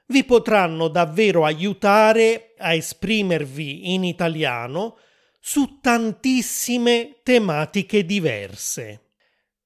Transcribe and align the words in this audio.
vi 0.07 0.25
potranno 0.25 0.89
davvero 0.89 1.45
aiutare 1.45 2.55
a 2.59 2.75
esprimervi 2.75 3.95
in 3.95 4.05
italiano 4.05 4.99
su 5.41 5.79
tantissime 5.81 7.21
tematiche 7.23 8.05
diverse. 8.05 9.13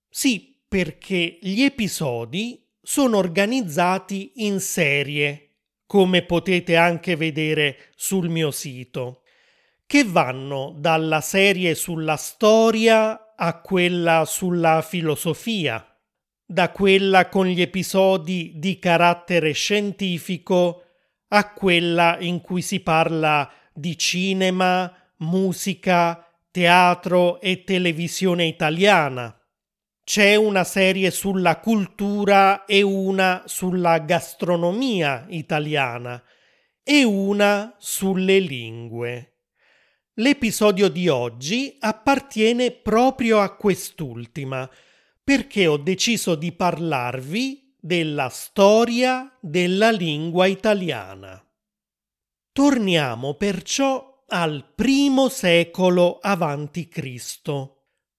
Sì, 0.09 0.63
perché 0.67 1.39
gli 1.41 1.63
episodi 1.63 2.65
sono 2.81 3.19
organizzati 3.19 4.33
in 4.37 4.61
serie, 4.61 5.57
come 5.85 6.23
potete 6.23 6.77
anche 6.77 7.17
vedere 7.17 7.93
sul 7.97 8.29
mio 8.29 8.51
sito, 8.51 9.23
che 9.87 10.05
vanno 10.05 10.75
dalla 10.77 11.21
serie 11.21 11.75
sulla 11.75 12.17
storia 12.17 13.35
a 13.37 13.61
quella 13.61 14.25
sulla 14.25 14.83
filosofia, 14.83 15.85
da 16.45 16.71
quella 16.71 17.29
con 17.29 17.47
gli 17.47 17.61
episodi 17.61 18.53
di 18.57 18.79
carattere 18.79 19.53
scientifico 19.53 20.83
a 21.29 21.53
quella 21.53 22.17
in 22.21 22.41
cui 22.41 22.63
si 22.63 22.81
parla 22.81 23.51
di 23.73 23.97
cinema, 23.97 24.93
musica, 25.19 26.27
teatro 26.51 27.41
e 27.41 27.65
televisione 27.65 28.47
italiana 28.47 29.37
c'è 30.07 30.37
una 30.37 30.63
serie 30.63 31.11
sulla 31.11 31.59
cultura 31.59 32.65
e 32.65 32.81
una 32.83 33.43
sulla 33.47 33.99
gastronomia 33.99 35.27
italiana 35.31 36.23
e 36.85 37.03
una 37.03 37.75
sulle 37.77 38.39
lingue. 38.39 39.36
L'episodio 40.19 40.89
di 40.89 41.09
oggi 41.09 41.77
appartiene 41.79 42.71
proprio 42.71 43.41
a 43.41 43.55
quest'ultima, 43.55 44.69
perché 45.23 45.67
ho 45.67 45.77
deciso 45.77 46.35
di 46.35 46.53
parlarvi 46.53 47.75
della 47.79 48.31
storia 48.31 49.31
della 49.41 49.91
lingua 49.91 50.47
italiana. 50.47 51.45
Torniamo 52.51 53.35
perciò 53.35 54.25
al 54.29 54.73
primo 54.75 55.29
secolo 55.29 56.19
avanti 56.21 56.89
Cristo 56.89 57.73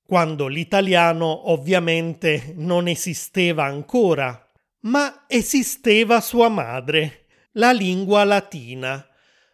quando 0.05 0.47
l'italiano 0.47 1.51
ovviamente 1.51 2.53
non 2.55 2.87
esisteva 2.87 3.65
ancora, 3.65 4.49
ma 4.81 5.25
esisteva 5.27 6.21
sua 6.21 6.47
madre, 6.47 7.25
la 7.53 7.71
lingua 7.73 8.23
latina, 8.23 9.03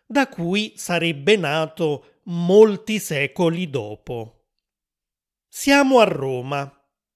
da 0.06 0.28
cui 0.28 0.74
sarebbe 0.75 1.38
nato 1.38 2.12
molti 2.26 3.00
secoli 3.00 3.70
dopo. 3.70 4.46
Siamo 5.48 6.00
a 6.00 6.06
Roma 6.06 6.72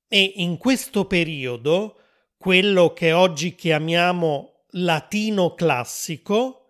e 0.08 0.34
in 0.38 0.58
questo 0.58 1.06
periodo 1.06 2.00
quello 2.38 2.94
che 2.94 3.12
oggi 3.12 3.56
chiamiamo 3.56 4.66
latino 4.72 5.56
classico 5.56 6.68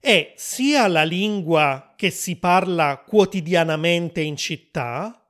è 0.00 0.34
sia 0.36 0.86
la 0.86 1.04
lingua 1.04 1.94
che 1.96 2.10
si 2.10 2.36
parla 2.36 3.02
quotidianamente 3.06 4.20
in 4.20 4.36
città, 4.36 5.26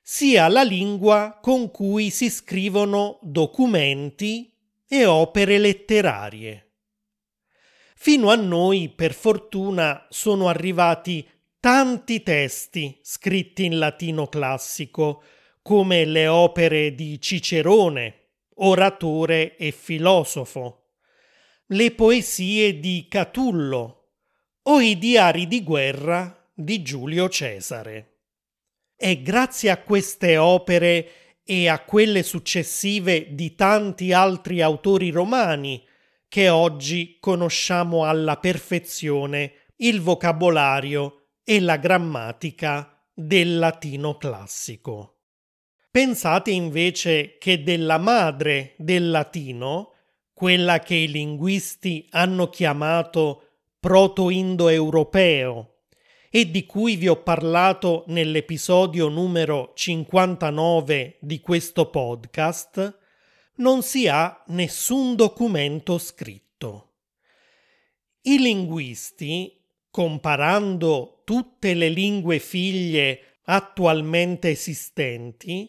sia 0.00 0.48
la 0.48 0.62
lingua 0.62 1.38
con 1.40 1.70
cui 1.70 2.10
si 2.10 2.28
scrivono 2.30 3.18
documenti 3.22 4.52
e 4.88 5.04
opere 5.04 5.58
letterarie. 5.58 6.70
Fino 7.94 8.30
a 8.30 8.34
noi, 8.34 8.88
per 8.88 9.12
fortuna, 9.12 10.06
sono 10.08 10.48
arrivati 10.48 11.24
tanti 11.60 12.22
testi 12.22 13.00
scritti 13.02 13.64
in 13.64 13.78
latino 13.78 14.28
classico, 14.28 15.22
come 15.60 16.04
le 16.04 16.26
opere 16.26 16.94
di 16.94 17.20
Cicerone, 17.20 18.28
oratore 18.56 19.56
e 19.56 19.72
filosofo, 19.72 20.92
le 21.66 21.90
poesie 21.92 22.78
di 22.78 23.06
Catullo 23.08 23.94
o 24.62 24.80
i 24.80 24.96
diari 24.98 25.46
di 25.46 25.62
guerra 25.62 26.48
di 26.54 26.82
Giulio 26.82 27.28
Cesare. 27.28 28.20
È 28.96 29.18
grazie 29.18 29.70
a 29.70 29.82
queste 29.82 30.36
opere 30.36 31.40
e 31.44 31.68
a 31.68 31.80
quelle 31.80 32.22
successive 32.22 33.34
di 33.34 33.54
tanti 33.54 34.12
altri 34.12 34.60
autori 34.60 35.10
romani 35.10 35.82
che 36.28 36.48
oggi 36.48 37.16
conosciamo 37.18 38.04
alla 38.04 38.36
perfezione 38.36 39.52
il 39.76 40.00
vocabolario 40.00 41.27
e 41.50 41.60
la 41.60 41.78
grammatica 41.78 43.02
del 43.14 43.56
latino 43.56 44.18
classico. 44.18 45.20
Pensate 45.90 46.50
invece 46.50 47.38
che 47.38 47.62
della 47.62 47.96
madre 47.96 48.74
del 48.76 49.08
latino, 49.08 49.94
quella 50.34 50.78
che 50.80 50.94
i 50.94 51.10
linguisti 51.10 52.06
hanno 52.10 52.50
chiamato 52.50 53.44
proto-indoeuropeo 53.80 55.76
e 56.28 56.50
di 56.50 56.66
cui 56.66 56.96
vi 56.96 57.08
ho 57.08 57.22
parlato 57.22 58.04
nell'episodio 58.08 59.08
numero 59.08 59.72
59 59.74 61.16
di 61.18 61.40
questo 61.40 61.88
podcast, 61.88 62.98
non 63.54 63.82
si 63.82 64.06
ha 64.06 64.42
nessun 64.48 65.16
documento 65.16 65.96
scritto. 65.96 66.92
I 68.20 68.38
linguisti, 68.38 69.57
comparando 69.98 71.22
tutte 71.24 71.74
le 71.74 71.88
lingue 71.88 72.38
figlie 72.38 73.40
attualmente 73.46 74.50
esistenti, 74.50 75.68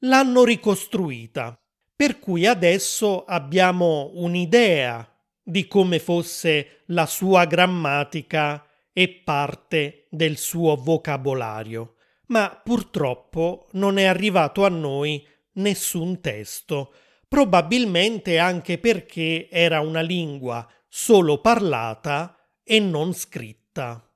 l'hanno 0.00 0.42
ricostruita, 0.42 1.56
per 1.94 2.18
cui 2.18 2.44
adesso 2.44 3.24
abbiamo 3.24 4.10
un'idea 4.14 5.08
di 5.40 5.68
come 5.68 6.00
fosse 6.00 6.80
la 6.86 7.06
sua 7.06 7.44
grammatica 7.44 8.66
e 8.92 9.08
parte 9.08 10.06
del 10.10 10.38
suo 10.38 10.74
vocabolario, 10.74 11.94
ma 12.30 12.60
purtroppo 12.64 13.68
non 13.74 13.96
è 13.96 14.06
arrivato 14.06 14.64
a 14.64 14.70
noi 14.70 15.24
nessun 15.52 16.20
testo, 16.20 16.94
probabilmente 17.28 18.40
anche 18.40 18.78
perché 18.78 19.48
era 19.48 19.78
una 19.82 20.00
lingua 20.00 20.68
solo 20.88 21.40
parlata 21.40 22.36
e 22.64 22.78
non 22.78 23.12
scritta. 23.14 24.06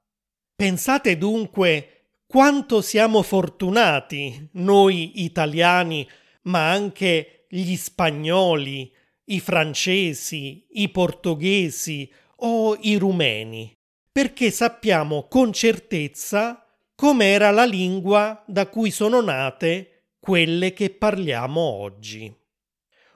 Pensate 0.54 1.18
dunque 1.18 1.96
quanto 2.26 2.80
siamo 2.80 3.22
fortunati 3.22 4.48
noi 4.52 5.22
italiani, 5.24 6.08
ma 6.42 6.70
anche 6.70 7.46
gli 7.48 7.76
spagnoli, 7.76 8.92
i 9.26 9.40
francesi, 9.40 10.66
i 10.70 10.88
portoghesi 10.88 12.10
o 12.36 12.76
i 12.80 12.96
rumeni, 12.96 13.72
perché 14.10 14.50
sappiamo 14.50 15.26
con 15.28 15.52
certezza 15.52 16.64
com'era 16.94 17.50
la 17.50 17.64
lingua 17.64 18.42
da 18.46 18.68
cui 18.68 18.90
sono 18.90 19.20
nate 19.20 20.14
quelle 20.18 20.72
che 20.72 20.90
parliamo 20.90 21.60
oggi. 21.60 22.34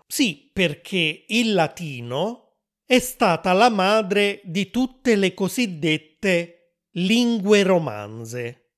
Sì, 0.07 0.51
perché 0.53 1.25
il 1.29 1.55
latino 1.55 2.50
è 2.91 2.99
stata 2.99 3.53
la 3.53 3.69
madre 3.69 4.41
di 4.43 4.69
tutte 4.69 5.15
le 5.15 5.33
cosiddette 5.33 6.89
lingue 6.95 7.63
romanze. 7.63 8.73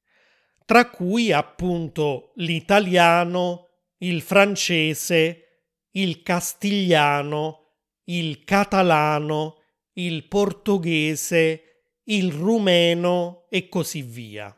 tra 0.67 0.91
cui 0.91 1.33
appunto 1.33 2.33
l'italiano, 2.37 3.69
il 4.01 4.21
francese, 4.21 5.65
il 5.93 6.23
castigliano, 6.23 7.79
il 8.05 8.45
catalano, 8.45 9.63
il 9.95 10.29
portoghese, 10.29 11.87
il 12.05 12.33
rumeno 12.33 13.47
e 13.49 13.71
così 13.71 14.03
via. 14.03 14.55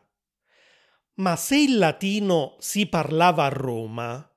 Ma 1.14 1.36
se 1.36 1.58
il 1.58 1.78
latino 1.78 2.56
si 2.58 2.86
parlava 2.86 3.44
a 3.44 3.50
Roma, 3.50 4.36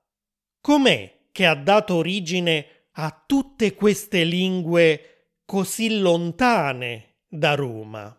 com'è 0.60 1.26
che 1.32 1.44
ha 1.44 1.56
dato 1.56 1.96
origine 1.96 2.77
a 3.00 3.24
tutte 3.26 3.74
queste 3.74 4.24
lingue 4.24 5.40
così 5.44 5.98
lontane 5.98 7.20
da 7.28 7.54
Roma? 7.54 8.14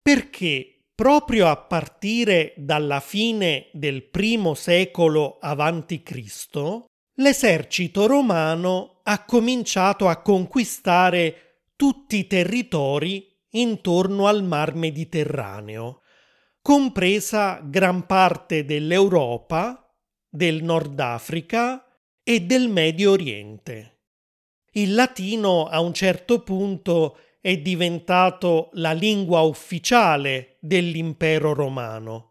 Perché 0.00 0.86
proprio 0.94 1.48
a 1.48 1.56
partire 1.56 2.52
dalla 2.56 3.00
fine 3.00 3.68
del 3.72 4.08
primo 4.08 4.54
secolo 4.54 5.38
Cristo, 6.02 6.86
l'esercito 7.16 8.06
romano 8.06 9.00
ha 9.04 9.24
cominciato 9.24 10.08
a 10.08 10.20
conquistare 10.20 11.64
tutti 11.76 12.16
i 12.16 12.26
territori 12.26 13.28
intorno 13.50 14.26
al 14.26 14.42
mar 14.42 14.74
Mediterraneo, 14.74 16.00
compresa 16.60 17.60
gran 17.62 18.06
parte 18.06 18.64
dell'Europa, 18.64 19.76
del 20.28 20.62
Nord 20.64 20.98
Africa 20.98 21.84
e 22.24 22.40
del 22.40 22.68
Medio 22.68 23.12
Oriente. 23.12 23.98
Il 24.72 24.94
latino 24.94 25.66
a 25.66 25.80
un 25.80 25.92
certo 25.92 26.42
punto 26.42 27.18
è 27.40 27.56
diventato 27.58 28.70
la 28.74 28.92
lingua 28.92 29.40
ufficiale 29.40 30.56
dell'impero 30.60 31.52
romano 31.52 32.30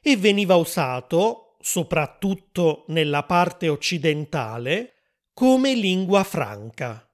e 0.00 0.16
veniva 0.16 0.54
usato, 0.54 1.56
soprattutto 1.60 2.84
nella 2.88 3.24
parte 3.24 3.68
occidentale, 3.68 4.94
come 5.34 5.74
lingua 5.74 6.22
franca, 6.22 7.08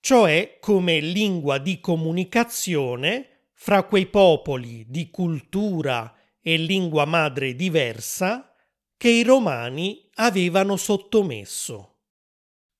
cioè 0.00 0.58
come 0.60 1.00
lingua 1.00 1.58
di 1.58 1.80
comunicazione 1.80 3.48
fra 3.52 3.82
quei 3.82 4.06
popoli 4.06 4.84
di 4.88 5.10
cultura 5.10 6.14
e 6.40 6.56
lingua 6.56 7.04
madre 7.04 7.56
diversa 7.56 8.53
che 9.04 9.10
i 9.10 9.22
romani 9.22 10.08
avevano 10.14 10.78
sottomesso. 10.78 11.96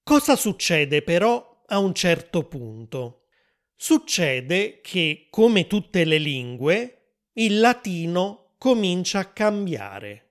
Cosa 0.03 0.37
succede 0.37 1.03
però 1.03 1.63
a 1.67 1.77
un 1.77 1.93
certo 1.93 2.45
punto? 2.45 3.25
Succede 3.77 4.81
che, 4.81 5.27
come 5.29 5.67
tutte 5.67 6.05
le 6.05 6.17
lingue, 6.17 7.19
il 7.35 7.61
latino 7.61 8.55
comincia 8.57 9.19
a 9.19 9.33
cambiare. 9.33 10.31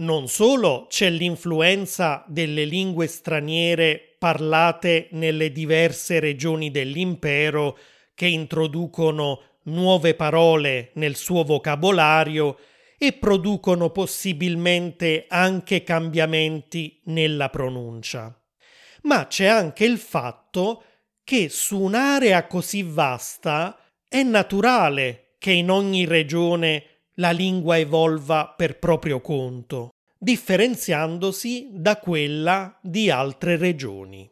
Non 0.00 0.28
solo 0.28 0.84
c'è 0.86 1.08
l'influenza 1.08 2.22
delle 2.28 2.66
lingue 2.66 3.06
straniere 3.06 4.16
parlate 4.18 5.08
nelle 5.12 5.50
diverse 5.50 6.20
regioni 6.20 6.70
dell'impero 6.70 7.78
che 8.14 8.26
introducono 8.26 9.60
nuove 9.62 10.14
parole 10.14 10.90
nel 10.96 11.16
suo 11.16 11.42
vocabolario 11.42 12.58
e 12.98 13.12
producono 13.12 13.90
possibilmente 13.90 15.26
anche 15.28 15.82
cambiamenti 15.82 17.00
nella 17.04 17.48
pronuncia. 17.50 18.34
Ma 19.02 19.26
c'è 19.26 19.46
anche 19.46 19.84
il 19.84 19.98
fatto 19.98 20.82
che 21.22 21.48
su 21.48 21.80
un'area 21.80 22.46
così 22.46 22.82
vasta 22.82 23.78
è 24.08 24.22
naturale 24.22 25.34
che 25.38 25.52
in 25.52 25.70
ogni 25.70 26.06
regione 26.06 26.84
la 27.14 27.30
lingua 27.30 27.78
evolva 27.78 28.54
per 28.56 28.78
proprio 28.78 29.20
conto, 29.20 29.90
differenziandosi 30.18 31.68
da 31.72 31.98
quella 31.98 32.78
di 32.80 33.10
altre 33.10 33.56
regioni. 33.56 34.30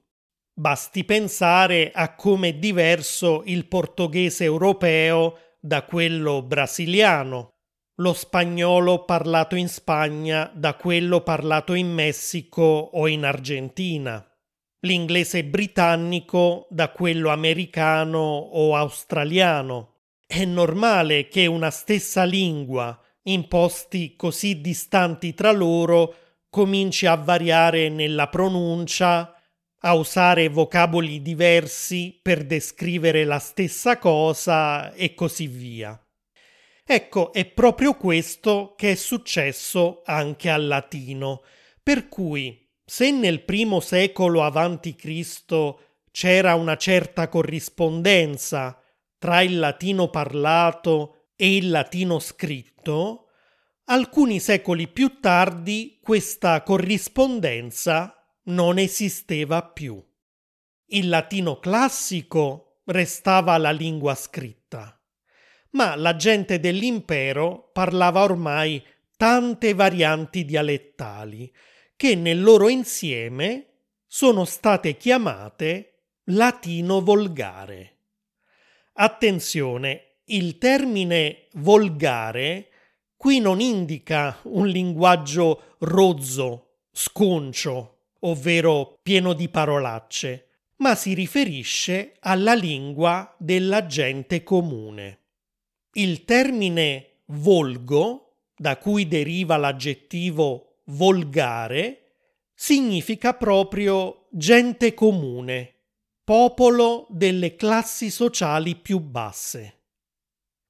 Basti 0.57 1.05
pensare 1.05 1.91
a 1.93 2.15
come 2.15 2.49
è 2.49 2.55
diverso 2.55 3.43
il 3.47 3.67
portoghese 3.67 4.45
europeo 4.45 5.39
da 5.59 5.83
quello 5.83 6.43
brasiliano, 6.43 7.54
lo 7.99 8.13
spagnolo 8.13 9.05
parlato 9.05 9.55
in 9.55 9.69
Spagna 9.69 10.51
da 10.53 10.75
quello 10.75 11.21
parlato 11.21 11.75
in 11.75 11.93
Messico 11.93 12.63
o 12.63 13.07
in 13.07 13.25
Argentina, 13.25 14.25
l'inglese 14.81 15.45
britannico 15.45 16.67
da 16.71 16.91
quello 16.91 17.29
americano 17.29 18.19
o 18.19 18.75
australiano. 18.75 19.93
È 20.27 20.45
normale 20.45 21.29
che 21.29 21.47
una 21.47 21.71
stessa 21.71 22.25
lingua, 22.25 22.99
in 23.27 23.47
posti 23.47 24.17
così 24.17 24.61
distanti 24.61 25.33
tra 25.33 25.53
loro, 25.53 26.17
cominci 26.51 27.07
a 27.07 27.15
variare 27.15 27.91
nella 27.91 28.29
pronuncia, 28.29 29.35
a 29.79 29.95
usare 29.95 30.49
vocaboli 30.49 31.23
diversi 31.23 32.19
per 32.21 32.45
descrivere 32.45 33.25
la 33.25 33.39
stessa 33.39 33.99
cosa 33.99 34.93
e 34.95 35.15
così 35.15 35.47
via. 35.47 36.04
Ecco, 36.87 37.33
è 37.33 37.47
proprio 37.47 37.97
questo 37.97 38.75
che 38.77 38.93
è 38.93 38.95
successo 38.95 40.03
anche 40.05 40.51
al 40.51 40.67
latino, 40.67 41.43
per 41.83 42.09
cui 42.09 42.71
se 42.85 43.11
nel 43.11 43.43
primo 43.43 43.81
secolo 43.81 44.43
Cristo 44.95 45.81
c'era 46.11 46.55
una 46.55 46.77
certa 46.77 47.29
corrispondenza 47.29 48.79
tra 49.19 49.41
il 49.41 49.59
latino 49.59 50.11
parlato 50.11 51.31
e 51.35 51.57
il 51.57 51.71
latino 51.71 52.19
scritto, 52.19 53.29
alcuni 53.87 54.39
secoli 54.39 54.87
più 54.87 55.19
tardi 55.21 55.99
questa 56.03 56.63
corrispondenza 56.63 58.15
non 58.45 58.77
esisteva 58.77 59.63
più. 59.63 60.03
Il 60.89 61.09
latino 61.09 61.59
classico 61.59 62.81
restava 62.85 63.57
la 63.57 63.71
lingua 63.71 64.15
scritta, 64.15 65.01
ma 65.75 65.95
la 65.97 66.17
gente 66.17 66.59
dell'impero 66.61 67.71
parlava 67.73 68.23
ormai 68.23 68.83
tante 69.17 69.75
varianti 69.75 70.45
dialettali 70.45 71.53
che 71.97 72.15
nel 72.15 72.43
loro 72.43 72.69
insieme 72.69 73.67
sono 74.07 74.45
state 74.45 74.97
chiamate 74.97 76.03
latino 76.25 77.01
volgare. 77.01 77.93
Attenzione, 78.95 80.19
il 80.27 80.59
termine 80.59 81.49
volgare 81.55 82.69
qui 83.17 83.41
non 83.41 83.61
indica 83.61 84.39
un 84.45 84.67
linguaggio 84.67 85.77
rozzo, 85.79 86.77
sconcio, 86.93 88.07
ovvero 88.21 88.99
pieno 89.03 89.33
di 89.33 89.49
parolacce, 89.49 90.49
ma 90.77 90.95
si 90.95 91.15
riferisce 91.15 92.17
alla 92.21 92.55
lingua 92.55 93.35
della 93.39 93.87
gente 93.87 94.43
comune. 94.43 95.24
Il 95.97 96.25
termine 96.25 97.23
volgo, 97.27 98.39
da 98.57 98.79
cui 98.79 99.07
deriva 99.07 99.57
l'aggettivo 99.57 100.81
volgare, 100.87 102.15
significa 102.53 103.35
proprio 103.35 104.27
gente 104.31 104.93
comune, 104.93 105.83
popolo 106.25 107.07
delle 107.11 107.55
classi 107.55 108.11
sociali 108.11 108.75
più 108.75 108.99
basse. 108.99 109.83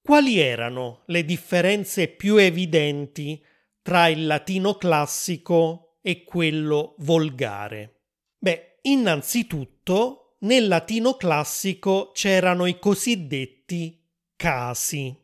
Quali 0.03 0.39
erano 0.39 1.05
le 1.07 1.25
differenze 1.25 2.09
più 2.09 2.37
evidenti 2.37 3.43
tra 3.81 4.09
il 4.09 4.27
latino 4.27 4.75
classico 4.75 5.97
e 6.03 6.25
quello 6.25 6.97
volgare? 6.99 8.03
Beh, 8.39 8.81
innanzitutto 8.83 10.37
nel 10.41 10.69
latino 10.69 11.15
classico 11.15 12.11
c'erano 12.13 12.67
i 12.67 12.79
cosiddetti 12.79 14.04
casi, 14.37 15.15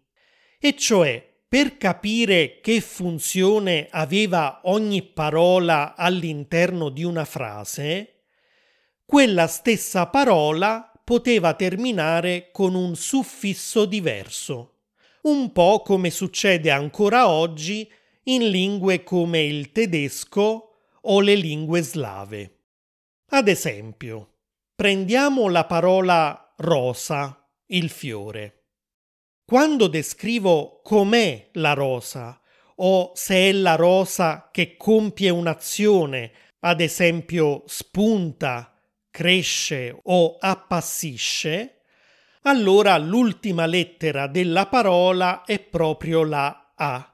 e 0.59 0.77
cioè 0.77 1.27
per 1.49 1.77
capire 1.79 2.61
che 2.61 2.81
funzione 2.81 3.89
aveva 3.91 4.61
ogni 4.65 5.03
parola 5.03 5.97
all'interno 5.97 6.91
di 6.91 7.03
una 7.03 7.25
frase, 7.25 8.23
quella 9.05 9.49
stessa 9.49 10.07
parola 10.07 10.93
poteva 11.03 11.55
terminare 11.55 12.51
con 12.53 12.77
un 12.77 12.95
suffisso 12.95 13.85
diverso, 13.85 14.83
un 15.23 15.51
po' 15.51 15.83
come 15.83 16.11
succede 16.11 16.71
ancora 16.71 17.29
oggi 17.29 17.91
in 18.25 18.49
lingue 18.49 19.03
come 19.03 19.43
il 19.43 19.73
tedesco 19.73 20.75
o 21.01 21.21
le 21.21 21.35
lingue 21.35 21.81
slave. 21.83 22.59
Ad 23.31 23.49
esempio, 23.49 24.35
prendiamo 24.77 25.49
la 25.49 25.65
parola 25.65 26.53
rosa, 26.59 27.45
il 27.67 27.91
fiore. 27.91 28.60
Quando 29.51 29.89
descrivo 29.89 30.81
com'è 30.81 31.49
la 31.55 31.73
rosa 31.73 32.41
o 32.77 33.11
se 33.17 33.49
è 33.49 33.53
la 33.53 33.75
rosa 33.75 34.49
che 34.53 34.77
compie 34.77 35.29
un'azione, 35.31 36.31
ad 36.61 36.81
esempio 36.81 37.65
spunta, 37.67 38.73
cresce 39.11 39.99
o 40.05 40.37
appassisce, 40.39 41.81
allora 42.43 42.97
l'ultima 42.99 43.67
lettera 43.67 44.29
della 44.29 44.67
parola 44.67 45.43
è 45.43 45.59
proprio 45.59 46.23
la 46.23 46.73
A 46.77 47.13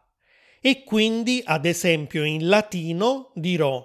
e 0.61 0.85
quindi 0.85 1.41
ad 1.43 1.65
esempio 1.65 2.23
in 2.23 2.49
latino 2.49 3.33
dirò 3.35 3.83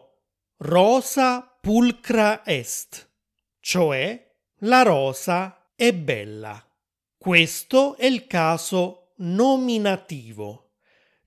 rosa 0.57 1.57
pulcra 1.61 2.45
est, 2.45 3.09
cioè 3.61 4.29
la 4.63 4.81
rosa 4.81 5.69
è 5.73 5.93
bella. 5.93 6.65
Questo 7.21 7.97
è 7.97 8.07
il 8.07 8.25
caso 8.25 9.11
nominativo, 9.17 10.71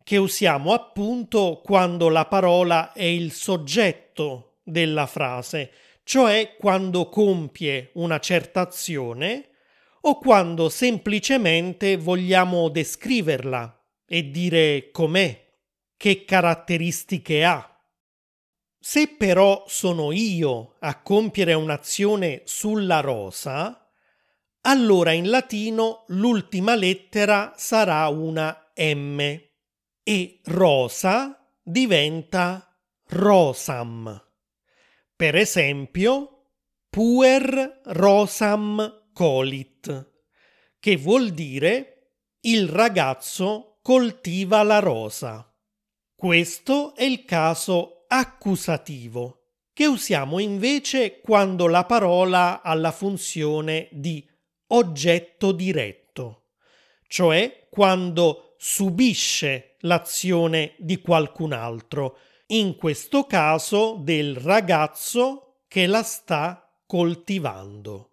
che 0.02 0.16
usiamo 0.16 0.72
appunto 0.72 1.60
quando 1.62 2.08
la 2.08 2.26
parola 2.26 2.92
è 2.92 3.04
il 3.04 3.30
soggetto 3.30 4.56
della 4.64 5.06
frase, 5.06 5.70
cioè 6.02 6.56
quando 6.58 7.08
compie 7.08 7.90
una 7.92 8.18
certa 8.18 8.62
azione 8.62 9.50
o 10.00 10.18
quando 10.18 10.68
semplicemente 10.68 11.96
vogliamo 11.96 12.68
descriverla 12.70 13.80
e 14.04 14.30
dire 14.32 14.90
com'è, 14.90 15.48
che 15.96 16.24
caratteristiche 16.24 17.44
ha. 17.44 17.80
Se 18.80 19.14
però 19.16 19.62
sono 19.68 20.10
io 20.10 20.74
a 20.80 21.00
compiere 21.00 21.52
un'azione 21.52 22.42
sulla 22.46 22.98
rosa, 22.98 23.78
allora 24.66 25.12
in 25.12 25.28
latino 25.28 26.04
l'ultima 26.08 26.74
lettera 26.74 27.52
sarà 27.56 28.08
una 28.08 28.72
M 28.76 29.20
e 30.02 30.40
rosa 30.44 31.38
diventa 31.62 32.74
rosam. 33.08 34.22
Per 35.16 35.36
esempio, 35.36 36.46
puer 36.88 37.80
rosam 37.84 39.08
colit, 39.12 40.12
che 40.78 40.96
vuol 40.96 41.30
dire 41.30 42.12
il 42.40 42.68
ragazzo 42.68 43.78
coltiva 43.82 44.62
la 44.62 44.78
rosa. 44.78 45.46
Questo 46.14 46.94
è 46.94 47.04
il 47.04 47.24
caso 47.24 48.04
accusativo, 48.08 49.50
che 49.74 49.86
usiamo 49.86 50.38
invece 50.38 51.20
quando 51.20 51.66
la 51.66 51.84
parola 51.84 52.62
ha 52.62 52.74
la 52.74 52.92
funzione 52.92 53.88
di 53.92 54.26
oggetto 54.74 55.52
diretto, 55.52 56.46
cioè 57.06 57.66
quando 57.70 58.54
subisce 58.58 59.76
l'azione 59.80 60.74
di 60.78 61.00
qualcun 61.00 61.52
altro, 61.52 62.18
in 62.48 62.76
questo 62.76 63.24
caso 63.24 63.98
del 64.00 64.36
ragazzo 64.36 65.60
che 65.68 65.86
la 65.86 66.02
sta 66.02 66.76
coltivando. 66.86 68.10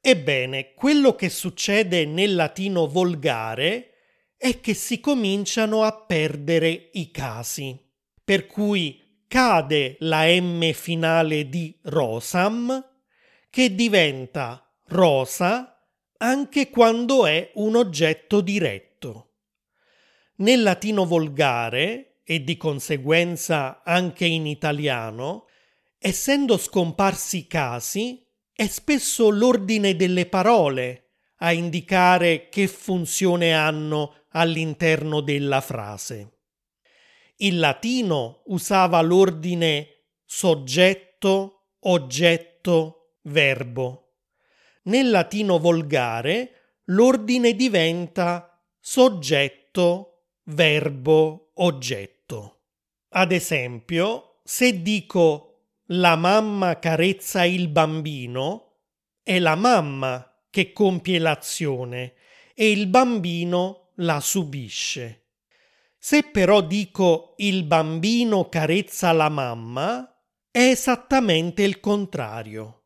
Ebbene, 0.00 0.74
quello 0.74 1.14
che 1.14 1.30
succede 1.30 2.04
nel 2.04 2.34
latino 2.34 2.86
volgare 2.86 3.90
è 4.36 4.60
che 4.60 4.74
si 4.74 5.00
cominciano 5.00 5.82
a 5.82 5.92
perdere 5.92 6.90
i 6.92 7.10
casi, 7.10 7.78
per 8.22 8.46
cui 8.46 9.22
cade 9.26 9.96
la 10.00 10.26
M 10.26 10.72
finale 10.72 11.48
di 11.48 11.76
rosam, 11.84 12.84
che 13.48 13.74
diventa 13.74 14.70
rosa 14.88 15.73
anche 16.24 16.70
quando 16.70 17.26
è 17.26 17.50
un 17.56 17.76
oggetto 17.76 18.40
diretto. 18.40 19.32
Nel 20.36 20.62
latino 20.62 21.04
volgare, 21.04 22.20
e 22.24 22.42
di 22.42 22.56
conseguenza 22.56 23.82
anche 23.84 24.24
in 24.24 24.46
italiano, 24.46 25.44
essendo 25.98 26.56
scomparsi 26.56 27.46
casi, 27.46 28.26
è 28.50 28.66
spesso 28.66 29.28
l'ordine 29.28 29.94
delle 29.96 30.24
parole 30.24 31.10
a 31.38 31.52
indicare 31.52 32.48
che 32.48 32.68
funzione 32.68 33.52
hanno 33.52 34.24
all'interno 34.30 35.20
della 35.20 35.60
frase. 35.60 36.38
Il 37.36 37.58
latino 37.58 38.44
usava 38.46 39.02
l'ordine 39.02 40.06
soggetto, 40.24 41.66
oggetto, 41.80 43.16
verbo. 43.24 44.03
Nel 44.84 45.10
latino 45.10 45.58
volgare 45.58 46.80
l'ordine 46.86 47.54
diventa 47.54 48.62
soggetto, 48.78 50.26
verbo, 50.44 51.52
oggetto. 51.54 52.60
Ad 53.10 53.32
esempio, 53.32 54.40
se 54.44 54.82
dico 54.82 55.68
la 55.88 56.16
mamma 56.16 56.78
carezza 56.78 57.44
il 57.44 57.68
bambino, 57.68 58.80
è 59.22 59.38
la 59.38 59.54
mamma 59.54 60.44
che 60.50 60.72
compie 60.72 61.18
l'azione 61.18 62.14
e 62.54 62.70
il 62.70 62.86
bambino 62.86 63.92
la 63.96 64.20
subisce. 64.20 65.28
Se 65.98 66.24
però 66.24 66.60
dico 66.60 67.34
il 67.38 67.64
bambino 67.64 68.50
carezza 68.50 69.12
la 69.12 69.30
mamma, 69.30 70.06
è 70.50 70.58
esattamente 70.58 71.62
il 71.62 71.80
contrario. 71.80 72.83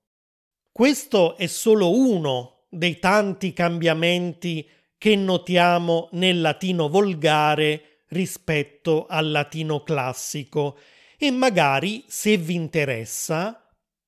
Questo 0.79 1.37
è 1.37 1.49
solo 1.49 1.91
uno 1.91 2.67
dei 2.71 3.01
tanti 3.01 3.53
cambiamenti 3.53 4.65
che 4.97 5.17
notiamo 5.17 6.09
nel 6.13 6.41
latino 6.41 6.89
volgare 6.89 8.05
rispetto 8.11 9.07
al 9.09 9.33
latino 9.33 9.83
classico. 9.83 10.79
E 11.19 11.33
magari, 11.33 12.05
se 12.07 12.37
vi 12.37 12.55
interessa, 12.55 13.61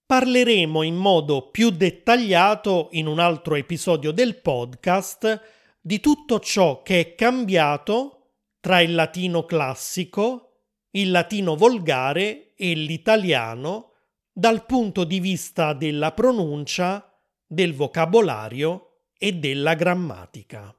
parleremo 0.06 0.84
in 0.84 0.94
modo 0.94 1.50
più 1.50 1.70
dettagliato 1.70 2.86
in 2.92 3.08
un 3.08 3.18
altro 3.18 3.56
episodio 3.56 4.12
del 4.12 4.36
podcast 4.36 5.40
di 5.80 5.98
tutto 5.98 6.38
ciò 6.38 6.82
che 6.82 7.00
è 7.00 7.14
cambiato 7.16 8.34
tra 8.60 8.80
il 8.80 8.94
latino 8.94 9.44
classico, 9.44 10.66
il 10.90 11.10
latino 11.10 11.56
volgare 11.56 12.54
e 12.54 12.74
l'italiano 12.74 13.89
dal 14.32 14.64
punto 14.66 15.04
di 15.04 15.20
vista 15.20 15.72
della 15.72 16.12
pronuncia, 16.12 17.06
del 17.46 17.74
vocabolario 17.74 19.08
e 19.18 19.34
della 19.34 19.74
grammatica. 19.74 20.74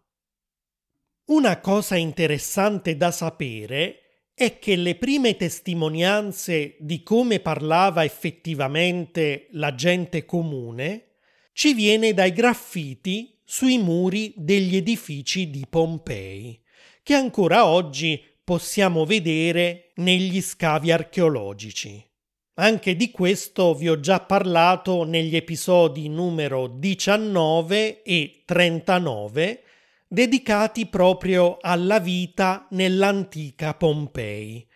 Una 1.25 1.60
cosa 1.60 1.96
interessante 1.96 2.98
da 2.98 3.12
sapere 3.12 4.01
è 4.34 4.58
che 4.58 4.75
le 4.75 4.96
prime 4.96 5.36
testimonianze 5.36 6.75
di 6.79 7.03
come 7.03 7.39
parlava 7.39 8.03
effettivamente 8.03 9.48
la 9.51 9.75
gente 9.75 10.25
comune 10.25 11.17
ci 11.53 11.74
viene 11.74 12.13
dai 12.13 12.31
graffiti 12.31 13.39
sui 13.43 13.77
muri 13.77 14.34
degli 14.36 14.75
edifici 14.75 15.50
di 15.50 15.65
Pompei, 15.70 16.60
che 17.03 17.13
ancora 17.13 17.67
oggi 17.67 18.24
possiamo 18.43 19.05
vedere 19.05 19.91
negli 19.96 20.41
scavi 20.41 20.91
archeologici. 20.91 22.10
Anche 22.55 22.98
di 22.98 23.12
questo 23.12 23.74
vi 23.74 23.88
ho 23.88 24.01
già 24.01 24.20
parlato 24.20 25.05
negli 25.05 25.38
episodi 25.38 26.10
numero 26.10 26.67
19 26.67 28.03
e 28.03 28.43
39 28.46 29.63
dedicati 30.05 30.88
proprio 30.88 31.60
alla 31.62 32.00
vita 32.00 32.67
nell'antica 32.72 33.74
Pompei, 33.74 34.67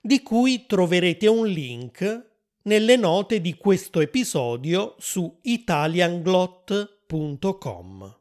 di 0.00 0.22
cui 0.22 0.66
troverete 0.66 1.26
un 1.26 1.48
link 1.48 2.26
nelle 2.62 2.94
note 2.94 3.40
di 3.40 3.54
questo 3.54 4.00
episodio 4.00 4.94
su 4.98 5.40
italianglot.com. 5.42 8.18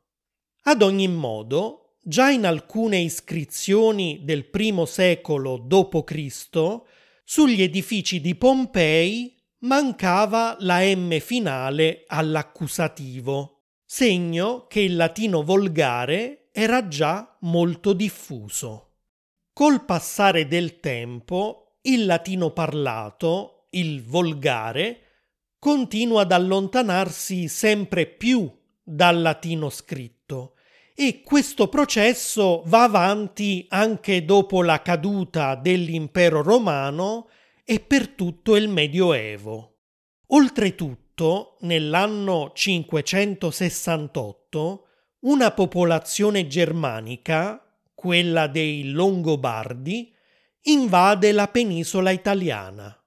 Ad 0.63 0.81
ogni 0.81 1.07
modo, 1.07 1.97
già 2.01 2.31
in 2.31 2.47
alcune 2.47 2.97
iscrizioni 2.97 4.21
del 4.23 4.45
primo 4.45 4.85
secolo 4.85 5.59
d.C., 5.59 6.92
sugli 7.23 7.61
edifici 7.61 8.19
di 8.21 8.35
Pompei 8.35 9.35
mancava 9.59 10.57
la 10.59 10.81
M 10.81 11.19
finale 11.19 12.03
all'accusativo, 12.07 13.61
segno 13.85 14.67
che 14.67 14.81
il 14.81 14.95
latino 14.95 15.43
volgare 15.43 16.49
era 16.51 16.87
già 16.87 17.37
molto 17.41 17.93
diffuso. 17.93 18.91
Col 19.53 19.85
passare 19.85 20.47
del 20.47 20.79
tempo, 20.79 21.77
il 21.81 22.05
latino 22.05 22.51
parlato, 22.51 23.67
il 23.71 24.03
volgare, 24.03 24.99
continua 25.59 26.21
ad 26.21 26.31
allontanarsi 26.31 27.47
sempre 27.47 28.05
più 28.05 28.51
dal 28.83 29.21
latino 29.21 29.69
scritto 29.69 30.55
e 30.95 31.21
questo 31.23 31.69
processo 31.69 32.61
va 32.65 32.83
avanti 32.83 33.65
anche 33.69 34.25
dopo 34.25 34.61
la 34.61 34.81
caduta 34.81 35.55
dell'impero 35.55 36.43
romano 36.43 37.29
e 37.65 37.79
per 37.79 38.09
tutto 38.09 38.55
il 38.55 38.67
Medioevo. 38.67 39.77
Oltretutto, 40.27 41.57
nell'anno 41.61 42.51
568, 42.53 44.87
una 45.21 45.51
popolazione 45.51 46.45
germanica, 46.47 47.59
quella 47.93 48.47
dei 48.47 48.91
Longobardi, 48.91 50.13
invade 50.63 51.31
la 51.31 51.47
penisola 51.47 52.11
italiana. 52.11 52.97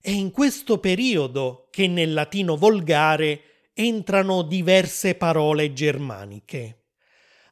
È 0.00 0.10
in 0.10 0.32
questo 0.32 0.78
periodo 0.78 1.68
che 1.70 1.86
nel 1.86 2.12
latino 2.12 2.56
volgare 2.56 3.70
entrano 3.72 4.42
diverse 4.42 5.14
parole 5.14 5.72
germaniche. 5.72 6.81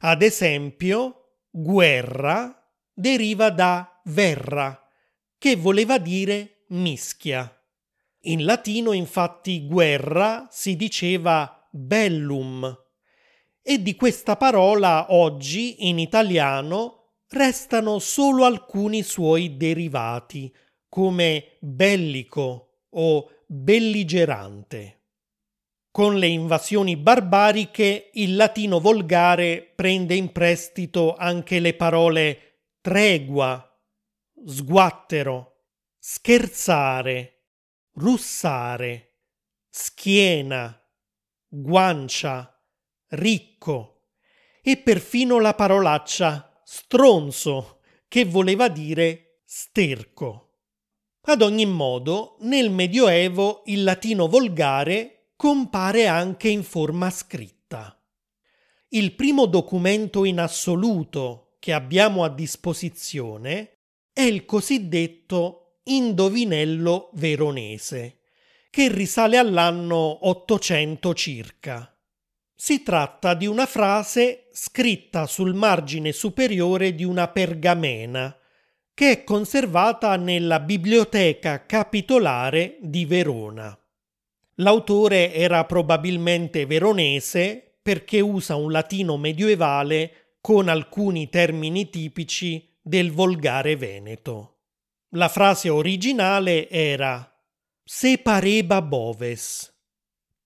Ad 0.03 0.23
esempio, 0.23 1.43
guerra 1.51 2.55
deriva 2.91 3.51
da 3.51 4.01
verra, 4.05 4.81
che 5.37 5.55
voleva 5.55 5.99
dire 5.99 6.63
mischia. 6.69 7.55
In 8.21 8.43
latino 8.43 8.93
infatti 8.93 9.67
guerra 9.67 10.47
si 10.49 10.75
diceva 10.75 11.67
bellum 11.71 12.79
e 13.61 13.81
di 13.81 13.95
questa 13.95 14.37
parola 14.37 15.13
oggi 15.13 15.87
in 15.87 15.99
italiano 15.99 17.17
restano 17.29 17.99
solo 17.99 18.45
alcuni 18.45 19.03
suoi 19.03 19.55
derivati, 19.55 20.53
come 20.89 21.57
bellico 21.59 22.85
o 22.89 23.29
belligerante. 23.45 25.00
Con 25.91 26.17
le 26.17 26.27
invasioni 26.27 26.95
barbariche 26.95 28.11
il 28.13 28.37
latino 28.37 28.79
volgare 28.79 29.73
prende 29.75 30.15
in 30.15 30.31
prestito 30.31 31.15
anche 31.15 31.59
le 31.59 31.73
parole 31.73 32.59
tregua, 32.79 33.77
sguattero, 34.45 35.63
scherzare, 35.99 37.41
russare, 37.95 39.17
schiena, 39.69 40.81
guancia, 41.45 42.57
ricco 43.09 44.05
e 44.61 44.77
perfino 44.77 45.41
la 45.41 45.53
parolaccia 45.55 46.61
stronzo 46.63 47.81
che 48.07 48.23
voleva 48.23 48.69
dire 48.69 49.41
sterco. 49.43 50.59
Ad 51.23 51.41
ogni 51.41 51.65
modo, 51.65 52.37
nel 52.39 52.69
Medioevo 52.69 53.63
il 53.65 53.83
latino 53.83 54.29
volgare 54.29 55.20
compare 55.41 56.05
anche 56.05 56.49
in 56.49 56.61
forma 56.61 57.09
scritta. 57.09 57.99
Il 58.89 59.15
primo 59.15 59.47
documento 59.47 60.23
in 60.23 60.39
assoluto 60.39 61.55
che 61.57 61.73
abbiamo 61.73 62.23
a 62.23 62.29
disposizione 62.29 63.79
è 64.13 64.21
il 64.21 64.45
cosiddetto 64.45 65.79
Indovinello 65.85 67.09
veronese, 67.13 68.19
che 68.69 68.89
risale 68.89 69.37
all'anno 69.39 70.27
800 70.27 71.13
circa. 71.15 71.91
Si 72.53 72.83
tratta 72.83 73.33
di 73.33 73.47
una 73.47 73.65
frase 73.65 74.47
scritta 74.51 75.25
sul 75.25 75.55
margine 75.55 76.11
superiore 76.11 76.93
di 76.93 77.03
una 77.03 77.27
pergamena, 77.29 78.37
che 78.93 79.09
è 79.09 79.23
conservata 79.23 80.15
nella 80.17 80.59
Biblioteca 80.59 81.65
Capitolare 81.65 82.77
di 82.79 83.05
Verona. 83.05 83.75
L'autore 84.55 85.33
era 85.33 85.65
probabilmente 85.65 86.65
veronese 86.65 87.77
perché 87.81 88.19
usa 88.19 88.55
un 88.55 88.71
latino 88.71 89.17
medievale 89.17 90.35
con 90.41 90.67
alcuni 90.67 91.29
termini 91.29 91.89
tipici 91.89 92.77
del 92.81 93.11
volgare 93.11 93.75
veneto. 93.75 94.57
La 95.09 95.29
frase 95.29 95.69
originale 95.69 96.69
era 96.69 97.27
Se 97.83 98.17
pareba 98.19 98.81
boves, 98.81 99.71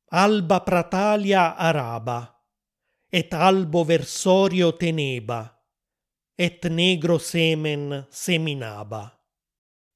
alba 0.10 0.62
pratalia 0.62 1.56
araba, 1.56 2.44
et 3.10 3.34
albo 3.34 3.84
versorio 3.84 4.76
teneba, 4.76 5.64
et 6.36 6.66
negro 6.68 7.18
semen 7.18 8.08
seminaba. 8.10 9.12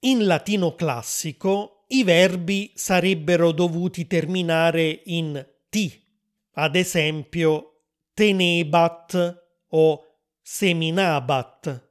In 0.02 0.26
latino 0.26 0.76
classico 0.76 1.79
i 1.92 2.04
verbi 2.04 2.72
sarebbero 2.76 3.52
dovuti 3.52 4.06
terminare 4.06 5.02
in 5.06 5.46
ti, 5.70 6.04
ad 6.54 6.76
esempio 6.76 7.84
tenebat 8.14 9.44
o 9.70 10.04
seminabat, 10.42 11.90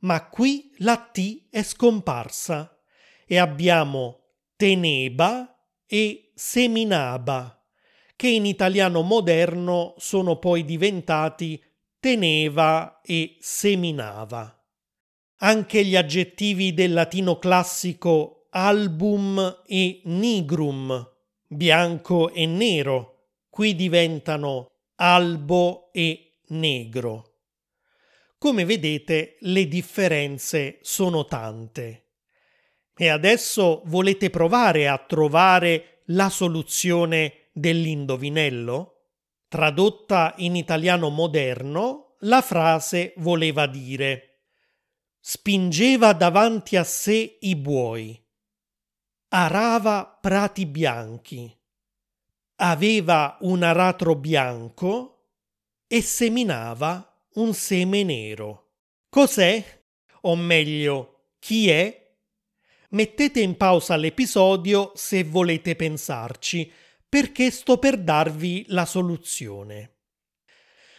ma 0.00 0.28
qui 0.28 0.72
la 0.78 0.96
T 0.96 1.48
è 1.50 1.62
scomparsa 1.62 2.78
e 3.26 3.38
abbiamo 3.38 4.24
teneba 4.56 5.54
e 5.86 6.32
seminaba, 6.34 7.64
che 8.16 8.28
in 8.28 8.44
italiano 8.44 9.02
moderno 9.02 9.94
sono 9.98 10.38
poi 10.38 10.64
diventati 10.64 11.62
teneva 11.98 13.00
e 13.02 13.36
seminava. 13.40 14.54
Anche 15.42 15.84
gli 15.84 15.96
aggettivi 15.96 16.74
del 16.74 16.92
latino 16.92 17.38
classico 17.38 18.39
album 18.50 19.62
e 19.66 20.00
nigrum, 20.04 21.08
bianco 21.46 22.30
e 22.32 22.46
nero, 22.46 23.28
qui 23.48 23.74
diventano 23.74 24.66
albo 24.96 25.90
e 25.92 26.38
negro. 26.48 27.36
Come 28.38 28.64
vedete 28.64 29.36
le 29.40 29.68
differenze 29.68 30.78
sono 30.82 31.26
tante. 31.26 32.06
E 32.96 33.08
adesso 33.08 33.82
volete 33.86 34.30
provare 34.30 34.88
a 34.88 34.98
trovare 34.98 36.02
la 36.06 36.28
soluzione 36.28 37.50
dell'indovinello? 37.52 38.94
Tradotta 39.48 40.34
in 40.38 40.56
italiano 40.56 41.08
moderno, 41.08 42.16
la 42.20 42.42
frase 42.42 43.14
voleva 43.16 43.66
dire 43.66 44.30
spingeva 45.20 46.14
davanti 46.14 46.76
a 46.76 46.84
sé 46.84 47.36
i 47.40 47.54
buoi 47.54 48.18
arava 49.32 50.18
prati 50.20 50.66
bianchi, 50.66 51.56
aveva 52.56 53.36
un 53.42 53.62
aratro 53.62 54.16
bianco 54.16 55.28
e 55.86 56.02
seminava 56.02 57.24
un 57.34 57.54
seme 57.54 58.02
nero. 58.02 58.72
Cos'è? 59.08 59.82
O 60.22 60.34
meglio, 60.34 61.34
chi 61.38 61.70
è? 61.70 62.12
Mettete 62.90 63.40
in 63.40 63.56
pausa 63.56 63.94
l'episodio 63.94 64.90
se 64.96 65.22
volete 65.22 65.76
pensarci, 65.76 66.70
perché 67.08 67.52
sto 67.52 67.78
per 67.78 67.98
darvi 67.98 68.64
la 68.68 68.84
soluzione. 68.84 69.98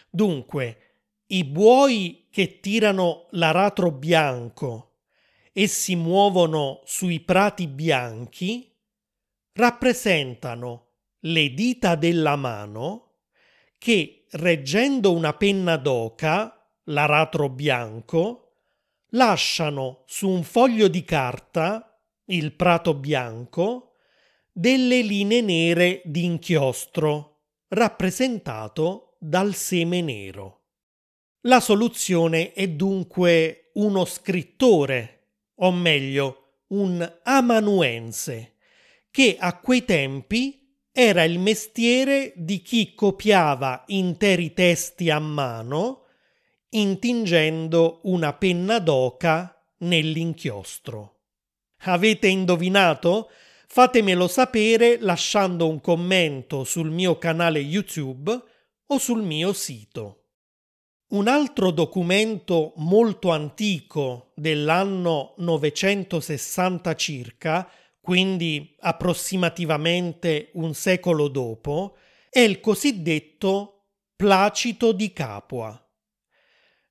Dunque, 0.10 1.00
i 1.28 1.44
buoi 1.44 2.28
che 2.32 2.62
tirano 2.62 3.28
l'aratro 3.32 3.92
bianco 3.92 4.91
e 5.54 5.68
si 5.68 5.96
muovono 5.96 6.82
sui 6.86 7.20
prati 7.20 7.68
bianchi 7.68 8.72
rappresentano 9.54 10.88
le 11.22 11.54
dita 11.54 11.96
della 11.96 12.36
mano 12.36 13.16
che, 13.78 14.26
reggendo 14.32 15.12
una 15.12 15.34
penna 15.34 15.76
d'oca, 15.76 16.70
l'aratro 16.86 17.50
bianco, 17.50 18.54
lasciano 19.10 20.04
su 20.06 20.30
un 20.30 20.44
foglio 20.44 20.88
di 20.88 21.04
carta, 21.04 22.00
il 22.26 22.54
prato 22.54 22.94
bianco, 22.94 23.94
delle 24.52 25.02
linee 25.02 25.42
nere 25.42 26.02
di 26.06 26.24
inchiostro, 26.24 27.40
rappresentato 27.70 29.16
dal 29.20 29.54
seme 29.54 30.02
nero. 30.02 30.60
La 31.42 31.60
soluzione 31.60 32.54
è 32.54 32.68
dunque 32.68 33.72
uno 33.74 34.06
scrittore 34.06 35.21
o 35.64 35.72
meglio 35.72 36.64
un 36.68 37.20
amanuense, 37.24 38.56
che 39.10 39.38
a 39.40 39.58
quei 39.60 39.84
tempi 39.84 40.78
era 40.92 41.24
il 41.24 41.40
mestiere 41.40 42.34
di 42.36 42.62
chi 42.62 42.94
copiava 42.94 43.84
interi 43.88 44.54
testi 44.54 45.10
a 45.10 45.20
mano, 45.20 46.06
intingendo 46.70 48.02
una 48.04 48.34
penna 48.34 48.80
d'oca 48.80 49.56
nell'inchiostro. 49.80 51.20
Avete 51.84 52.28
indovinato? 52.28 53.30
Fatemelo 53.68 54.28
sapere 54.28 54.98
lasciando 55.00 55.68
un 55.68 55.80
commento 55.80 56.64
sul 56.64 56.92
mio 56.92 57.18
canale 57.18 57.60
YouTube 57.60 58.32
o 58.86 58.98
sul 58.98 59.24
mio 59.24 59.54
sito. 59.54 60.21
Un 61.12 61.28
altro 61.28 61.72
documento 61.72 62.72
molto 62.78 63.32
antico 63.32 64.32
dell'anno 64.34 65.34
960 65.40 66.96
circa, 66.96 67.70
quindi 68.00 68.78
approssimativamente 68.80 70.52
un 70.54 70.74
secolo 70.74 71.28
dopo, 71.28 71.98
è 72.30 72.40
il 72.40 72.62
cosiddetto 72.62 73.88
Placito 74.16 74.94
di 74.94 75.12
Capua. 75.12 75.78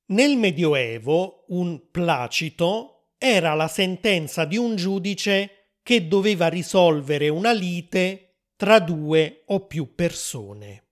Nel 0.09 0.37
Medioevo 0.37 1.45
un 1.47 1.89
placito 1.89 3.13
era 3.17 3.55
la 3.55 3.67
sentenza 3.67 4.45
di 4.45 4.57
un 4.57 4.75
giudice 4.75 5.77
che 5.81 6.07
doveva 6.07 6.47
risolvere 6.47 7.27
una 7.27 7.53
lite 7.53 8.35
tra 8.55 8.79
due 8.79 9.41
o 9.47 9.65
più 9.65 9.95
persone. 9.95 10.89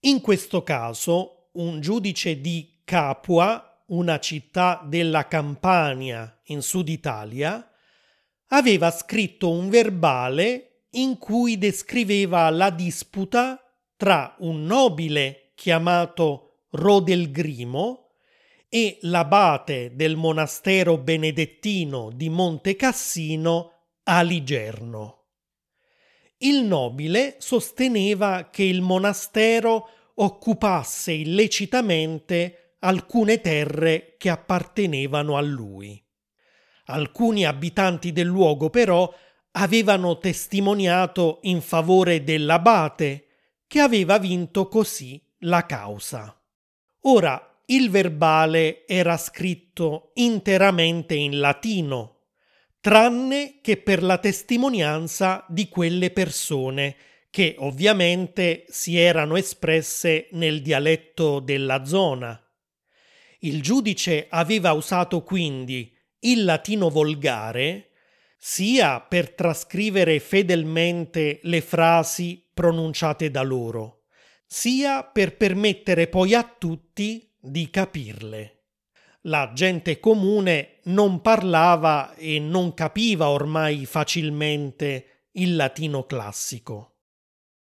In 0.00 0.20
questo 0.20 0.64
caso 0.64 1.39
un 1.60 1.80
giudice 1.80 2.40
di 2.40 2.80
Capua, 2.84 3.84
una 3.88 4.18
città 4.18 4.82
della 4.84 5.26
Campania 5.28 6.40
in 6.44 6.62
Sud 6.62 6.88
Italia, 6.88 7.70
aveva 8.48 8.90
scritto 8.90 9.50
un 9.50 9.68
verbale 9.68 10.86
in 10.92 11.18
cui 11.18 11.58
descriveva 11.58 12.48
la 12.50 12.70
disputa 12.70 13.62
tra 13.96 14.34
un 14.38 14.64
nobile 14.64 15.52
chiamato 15.54 16.64
Rodelgrimo 16.70 18.12
e 18.68 18.98
l'abate 19.02 19.94
del 19.94 20.16
monastero 20.16 20.96
benedettino 20.96 22.10
di 22.14 22.28
Monte 22.28 22.76
Cassino 22.76 23.72
Aligerno. 24.04 25.26
Il 26.38 26.64
nobile 26.64 27.36
sosteneva 27.38 28.48
che 28.50 28.62
il 28.62 28.80
monastero 28.80 29.88
occupasse 30.22 31.12
illecitamente 31.12 32.76
alcune 32.80 33.40
terre 33.40 34.16
che 34.18 34.28
appartenevano 34.28 35.36
a 35.36 35.40
lui. 35.40 36.02
Alcuni 36.86 37.44
abitanti 37.46 38.12
del 38.12 38.26
luogo 38.26 38.68
però 38.68 39.12
avevano 39.52 40.18
testimoniato 40.18 41.38
in 41.42 41.60
favore 41.60 42.22
dell'abate, 42.22 43.26
che 43.66 43.80
aveva 43.80 44.18
vinto 44.18 44.68
così 44.68 45.22
la 45.40 45.64
causa. 45.64 46.36
Ora 47.02 47.62
il 47.66 47.88
verbale 47.88 48.86
era 48.86 49.16
scritto 49.16 50.10
interamente 50.14 51.14
in 51.14 51.38
latino, 51.38 52.24
tranne 52.80 53.60
che 53.62 53.76
per 53.76 54.02
la 54.02 54.18
testimonianza 54.18 55.44
di 55.48 55.68
quelle 55.68 56.10
persone 56.10 56.96
che 57.30 57.54
ovviamente 57.58 58.64
si 58.68 58.98
erano 58.98 59.36
espresse 59.36 60.28
nel 60.32 60.62
dialetto 60.62 61.38
della 61.40 61.84
zona. 61.84 62.38
Il 63.40 63.62
giudice 63.62 64.26
aveva 64.28 64.72
usato 64.72 65.22
quindi 65.22 65.96
il 66.20 66.44
latino 66.44 66.90
volgare 66.90 67.90
sia 68.36 69.00
per 69.00 69.32
trascrivere 69.32 70.18
fedelmente 70.18 71.40
le 71.42 71.60
frasi 71.60 72.48
pronunciate 72.52 73.30
da 73.30 73.42
loro, 73.42 74.04
sia 74.46 75.04
per 75.04 75.36
permettere 75.36 76.08
poi 76.08 76.34
a 76.34 76.42
tutti 76.42 77.30
di 77.38 77.70
capirle. 77.70 78.64
La 79.24 79.52
gente 79.54 80.00
comune 80.00 80.78
non 80.84 81.20
parlava 81.20 82.14
e 82.14 82.38
non 82.38 82.72
capiva 82.72 83.28
ormai 83.28 83.84
facilmente 83.84 85.26
il 85.32 85.56
latino 85.56 86.06
classico. 86.06 86.99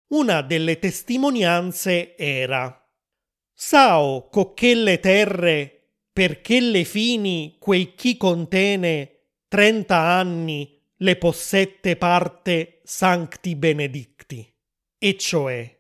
Una 0.10 0.42
delle 0.42 0.80
testimonianze 0.80 2.18
era 2.18 2.76
Sao 3.54 4.28
cocchelle 4.30 5.00
terre 5.00 5.98
perché 6.12 6.60
le 6.60 6.84
fini 6.84 7.58
quei 7.60 7.94
chi 7.94 8.18
contene 8.18 9.26
trenta 9.48 9.98
anni 9.98 10.82
le 10.98 11.16
possette 11.18 11.96
parte 11.96 12.82
sancti 12.84 13.56
benedicti. 13.56 14.52
E 14.98 15.18
cioè, 15.18 15.80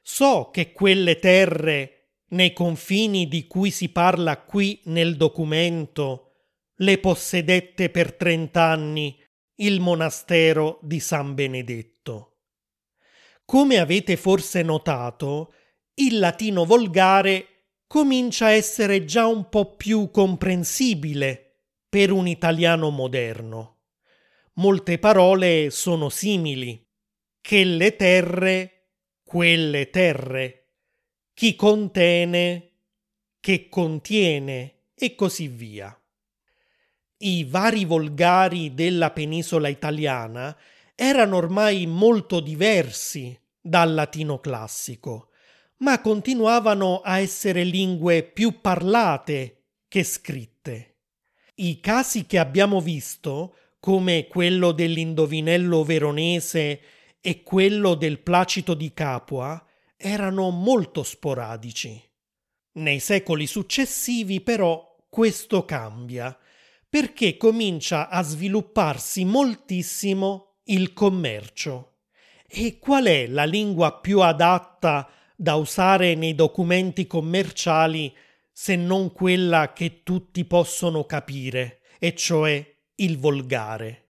so 0.00 0.48
che 0.50 0.72
quelle 0.72 1.18
terre 1.18 2.12
nei 2.28 2.54
confini 2.54 3.28
di 3.28 3.46
cui 3.46 3.70
si 3.70 3.90
parla 3.90 4.40
qui 4.42 4.80
nel 4.84 5.16
documento, 5.16 6.32
le 6.76 6.98
possedette 6.98 7.90
per 7.90 8.14
trent'anni 8.14 9.22
il 9.56 9.80
monastero 9.80 10.78
di 10.82 11.00
San 11.00 11.34
Benedetto. 11.34 12.37
Come 13.50 13.78
avete 13.78 14.18
forse 14.18 14.60
notato, 14.60 15.54
il 15.94 16.18
latino 16.18 16.66
volgare 16.66 17.46
comincia 17.86 18.44
a 18.44 18.50
essere 18.50 19.06
già 19.06 19.26
un 19.26 19.48
po' 19.48 19.74
più 19.74 20.10
comprensibile 20.10 21.60
per 21.88 22.12
un 22.12 22.28
italiano 22.28 22.90
moderno. 22.90 23.84
Molte 24.56 24.98
parole 24.98 25.70
sono 25.70 26.10
simili. 26.10 26.86
Che 27.40 27.64
le 27.64 27.96
terre, 27.96 28.88
quelle 29.24 29.88
terre 29.88 30.64
chi 31.32 31.56
contene, 31.56 32.72
che 33.40 33.70
contiene 33.70 34.88
e 34.94 35.14
così 35.14 35.48
via. 35.48 35.98
I 37.20 37.44
vari 37.44 37.86
volgari 37.86 38.74
della 38.74 39.10
penisola 39.10 39.68
italiana 39.68 40.54
erano 41.00 41.36
ormai 41.36 41.86
molto 41.86 42.40
diversi 42.40 43.38
dal 43.60 43.94
latino 43.94 44.40
classico, 44.40 45.28
ma 45.76 46.00
continuavano 46.00 47.02
a 47.02 47.20
essere 47.20 47.62
lingue 47.62 48.24
più 48.24 48.60
parlate 48.60 49.66
che 49.86 50.02
scritte. 50.02 50.96
I 51.54 51.78
casi 51.78 52.26
che 52.26 52.40
abbiamo 52.40 52.80
visto, 52.80 53.54
come 53.78 54.26
quello 54.26 54.72
dell'indovinello 54.72 55.84
veronese 55.84 56.80
e 57.20 57.44
quello 57.44 57.94
del 57.94 58.18
placito 58.18 58.74
di 58.74 58.92
Capua, 58.92 59.64
erano 59.96 60.50
molto 60.50 61.04
sporadici. 61.04 62.02
Nei 62.72 62.98
secoli 62.98 63.46
successivi 63.46 64.40
però 64.40 64.96
questo 65.08 65.64
cambia 65.64 66.36
perché 66.88 67.36
comincia 67.36 68.08
a 68.08 68.20
svilupparsi 68.22 69.24
moltissimo 69.24 70.47
il 70.70 70.92
commercio. 70.92 71.98
E 72.46 72.78
qual 72.78 73.04
è 73.04 73.26
la 73.26 73.44
lingua 73.44 74.00
più 74.00 74.20
adatta 74.20 75.08
da 75.36 75.54
usare 75.54 76.14
nei 76.14 76.34
documenti 76.34 77.06
commerciali 77.06 78.14
se 78.50 78.74
non 78.74 79.12
quella 79.12 79.72
che 79.72 80.02
tutti 80.02 80.44
possono 80.44 81.04
capire, 81.04 81.80
e 81.98 82.14
cioè 82.14 82.64
il 82.96 83.18
volgare? 83.18 84.06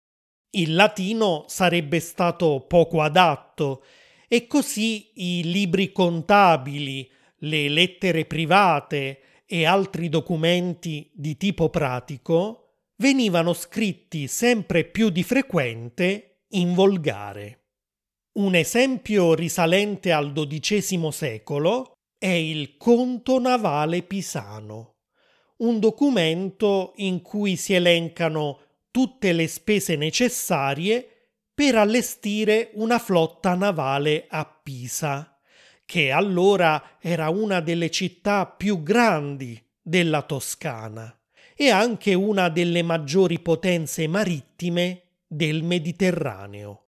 Il 0.50 0.74
latino 0.74 1.44
sarebbe 1.48 1.98
stato 2.00 2.64
poco 2.66 3.02
adatto 3.02 3.84
e 4.28 4.46
così 4.46 5.10
i 5.14 5.42
libri 5.44 5.92
contabili, 5.92 7.10
le 7.40 7.68
lettere 7.68 8.24
private 8.24 9.20
e 9.46 9.64
altri 9.64 10.08
documenti 10.08 11.10
di 11.14 11.36
tipo 11.36 11.68
pratico 11.68 12.62
venivano 12.96 13.52
scritti 13.52 14.26
sempre 14.26 14.84
più 14.84 15.10
di 15.10 15.22
frequente 15.22 16.35
in 16.56 16.74
volgare. 16.74 17.64
Un 18.36 18.54
esempio 18.54 19.34
risalente 19.34 20.12
al 20.12 20.32
XII 20.32 21.10
secolo 21.10 21.92
è 22.18 22.26
il 22.26 22.76
Conto 22.76 23.38
navale 23.38 24.02
pisano, 24.02 24.96
un 25.58 25.78
documento 25.78 26.92
in 26.96 27.22
cui 27.22 27.56
si 27.56 27.74
elencano 27.74 28.60
tutte 28.90 29.32
le 29.32 29.46
spese 29.46 29.96
necessarie 29.96 31.30
per 31.54 31.76
allestire 31.76 32.70
una 32.74 32.98
flotta 32.98 33.54
navale 33.54 34.26
a 34.28 34.44
Pisa, 34.44 35.38
che 35.84 36.10
allora 36.10 36.98
era 37.00 37.28
una 37.30 37.60
delle 37.60 37.90
città 37.90 38.46
più 38.46 38.82
grandi 38.82 39.62
della 39.80 40.22
Toscana 40.22 41.18
e 41.54 41.70
anche 41.70 42.12
una 42.12 42.48
delle 42.48 42.82
maggiori 42.82 43.38
potenze 43.40 44.06
marittime 44.06 45.05
del 45.26 45.62
Mediterraneo. 45.62 46.88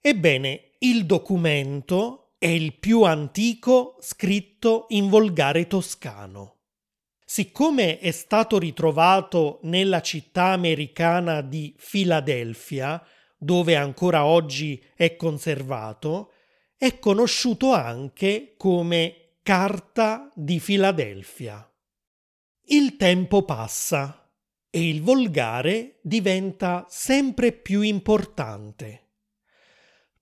Ebbene, 0.00 0.72
il 0.78 1.06
documento 1.06 2.34
è 2.38 2.46
il 2.46 2.78
più 2.78 3.02
antico 3.02 3.96
scritto 4.00 4.86
in 4.90 5.08
volgare 5.08 5.66
toscano. 5.66 6.58
Siccome 7.24 7.98
è 7.98 8.10
stato 8.10 8.58
ritrovato 8.58 9.60
nella 9.62 10.02
città 10.02 10.46
americana 10.46 11.40
di 11.40 11.74
Filadelfia, 11.78 13.02
dove 13.38 13.76
ancora 13.76 14.26
oggi 14.26 14.82
è 14.94 15.16
conservato, 15.16 16.32
è 16.76 16.98
conosciuto 16.98 17.72
anche 17.72 18.54
come 18.56 19.38
Carta 19.42 20.30
di 20.34 20.60
Filadelfia. 20.60 21.66
Il 22.66 22.96
tempo 22.96 23.42
passa 23.44 24.23
e 24.74 24.88
il 24.88 25.02
volgare 25.02 26.00
diventa 26.02 26.84
sempre 26.88 27.52
più 27.52 27.82
importante. 27.82 29.02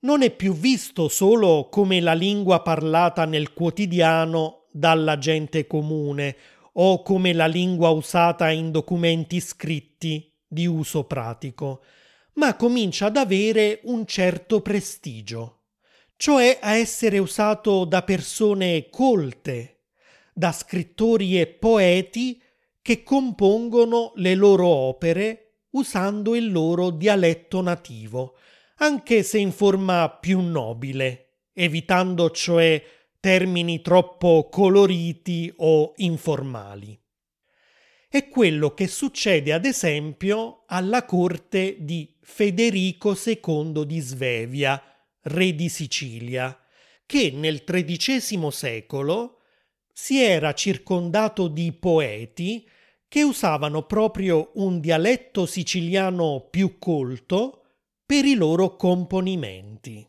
Non 0.01 0.21
è 0.21 0.31
più 0.31 0.53
visto 0.53 1.09
solo 1.09 1.71
come 1.71 2.01
la 2.01 2.13
lingua 2.13 2.61
parlata 2.61 3.25
nel 3.25 3.55
quotidiano 3.55 4.67
dalla 4.71 5.17
gente 5.17 5.67
comune 5.67 6.37
o 6.75 7.01
come 7.01 7.33
la 7.33 7.47
lingua 7.47 7.89
usata 7.89 8.51
in 8.51 8.71
documenti 8.71 9.41
scritti 9.41 10.31
di 10.47 10.67
uso 10.67 11.05
pratico, 11.05 11.83
ma 12.35 12.55
comincia 12.55 13.07
ad 13.07 13.17
avere 13.17 13.81
un 13.85 14.05
certo 14.05 14.61
prestigio, 14.61 15.63
cioè 16.15 16.59
a 16.61 16.77
essere 16.77 17.17
usato 17.17 17.87
da 17.87 18.03
persone 18.03 18.91
colte, 18.91 19.85
da 20.35 20.53
scrittori 20.53 21.41
e 21.41 21.47
poeti 21.47 22.42
che 22.83 23.05
compongono 23.05 24.13
le 24.17 24.35
loro 24.35 24.67
opere 24.67 25.61
usando 25.71 26.35
il 26.35 26.51
loro 26.51 26.91
dialetto 26.91 27.63
nativo, 27.63 28.37
anche 28.79 29.23
se 29.23 29.39
in 29.39 29.53
forma 29.53 30.11
più 30.11 30.41
nobile, 30.41 31.45
evitando 31.53 32.31
cioè 32.31 32.83
termini 33.21 33.81
troppo 33.81 34.49
coloriti 34.51 35.53
o 35.59 35.93
informali. 35.97 36.99
È 38.09 38.29
quello 38.29 38.75
che 38.75 38.89
succede 38.89 39.53
ad 39.53 39.65
esempio 39.65 40.65
alla 40.67 41.05
corte 41.05 41.77
di 41.79 42.15
Federico 42.21 43.17
II 43.17 43.87
di 43.87 44.01
Svevia, 44.01 44.83
re 45.23 45.55
di 45.55 45.69
Sicilia, 45.69 46.59
che 47.07 47.31
nel 47.31 47.65
XIII 47.65 48.51
secolo 48.51 49.39
si 49.93 50.21
era 50.21 50.53
circondato 50.53 51.49
di 51.49 51.73
poeti 51.73 52.69
che 53.13 53.23
usavano 53.23 53.83
proprio 53.83 54.53
un 54.55 54.81
dialetto 54.81 55.45
siciliano 55.45 56.49
più 56.49 56.79
colto 56.79 57.65
per 58.07 58.25
i 58.25 58.33
loro 58.33 58.75
componimenti. 58.77 60.09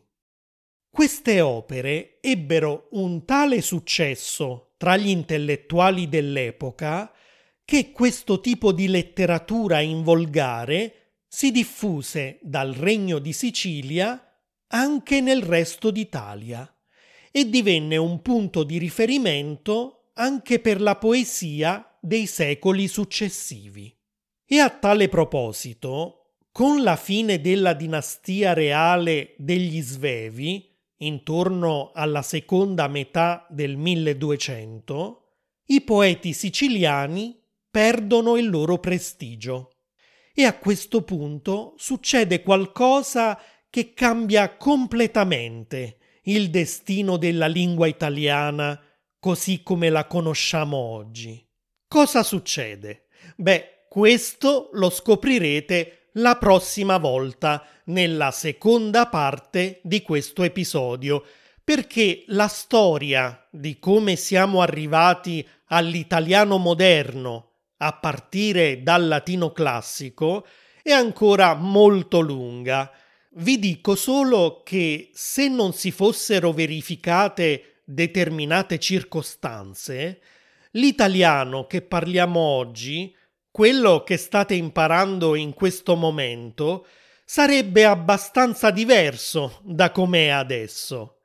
Queste 0.88 1.42
opere 1.42 2.16
ebbero 2.22 2.88
un 2.92 3.26
tale 3.26 3.60
successo 3.60 4.72
tra 4.78 4.96
gli 4.96 5.10
intellettuali 5.10 6.08
dell'epoca 6.08 7.12
che 7.62 7.92
questo 7.92 8.40
tipo 8.40 8.72
di 8.72 8.88
letteratura 8.88 9.80
in 9.80 10.02
volgare 10.02 11.18
si 11.28 11.50
diffuse 11.50 12.38
dal 12.40 12.72
Regno 12.72 13.18
di 13.18 13.34
Sicilia 13.34 14.34
anche 14.68 15.20
nel 15.20 15.42
resto 15.42 15.90
d'Italia 15.90 16.74
e 17.30 17.50
divenne 17.50 17.98
un 17.98 18.22
punto 18.22 18.64
di 18.64 18.78
riferimento 18.78 20.08
anche 20.14 20.58
per 20.58 20.80
la 20.80 20.96
poesia 20.96 21.93
dei 22.04 22.26
secoli 22.26 22.86
successivi. 22.86 23.90
E 24.44 24.58
a 24.58 24.68
tale 24.68 25.08
proposito, 25.08 26.34
con 26.52 26.82
la 26.82 26.96
fine 26.96 27.40
della 27.40 27.72
dinastia 27.72 28.52
reale 28.52 29.34
degli 29.38 29.80
Svevi, 29.80 30.70
intorno 30.98 31.92
alla 31.94 32.20
seconda 32.20 32.88
metà 32.88 33.46
del 33.48 33.78
1200, 33.78 35.22
i 35.68 35.80
poeti 35.80 36.34
siciliani 36.34 37.40
perdono 37.70 38.36
il 38.36 38.50
loro 38.50 38.78
prestigio. 38.78 39.70
E 40.34 40.44
a 40.44 40.58
questo 40.58 41.04
punto 41.04 41.72
succede 41.78 42.42
qualcosa 42.42 43.40
che 43.70 43.94
cambia 43.94 44.56
completamente 44.56 45.96
il 46.24 46.50
destino 46.50 47.16
della 47.16 47.46
lingua 47.46 47.86
italiana 47.86 48.78
così 49.18 49.62
come 49.62 49.88
la 49.88 50.06
conosciamo 50.06 50.76
oggi. 50.76 51.42
Cosa 51.88 52.22
succede? 52.22 53.06
Beh, 53.36 53.86
questo 53.88 54.70
lo 54.72 54.90
scoprirete 54.90 56.08
la 56.14 56.36
prossima 56.36 56.98
volta 56.98 57.64
nella 57.84 58.30
seconda 58.30 59.06
parte 59.06 59.80
di 59.82 60.02
questo 60.02 60.42
episodio, 60.42 61.24
perché 61.62 62.24
la 62.28 62.48
storia 62.48 63.46
di 63.50 63.78
come 63.78 64.16
siamo 64.16 64.60
arrivati 64.60 65.46
all'italiano 65.66 66.58
moderno 66.58 67.50
a 67.78 67.92
partire 67.92 68.82
dal 68.82 69.06
latino 69.06 69.52
classico 69.52 70.46
è 70.82 70.90
ancora 70.90 71.54
molto 71.54 72.20
lunga 72.20 72.90
vi 73.36 73.58
dico 73.58 73.96
solo 73.96 74.62
che 74.64 75.10
se 75.12 75.48
non 75.48 75.72
si 75.72 75.90
fossero 75.90 76.52
verificate 76.52 77.80
determinate 77.84 78.78
circostanze, 78.78 80.20
l'italiano 80.74 81.66
che 81.66 81.82
parliamo 81.82 82.40
oggi, 82.40 83.14
quello 83.50 84.02
che 84.02 84.16
state 84.16 84.54
imparando 84.54 85.34
in 85.34 85.52
questo 85.54 85.94
momento, 85.96 86.86
sarebbe 87.24 87.84
abbastanza 87.84 88.70
diverso 88.70 89.60
da 89.62 89.90
com'è 89.90 90.28
adesso. 90.28 91.18